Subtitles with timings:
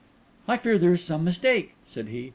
[0.47, 2.29] "I fear there is some mistake," said he.